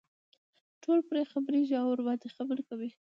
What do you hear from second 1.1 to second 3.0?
خبرېږي او ورباندې خبرې کوي.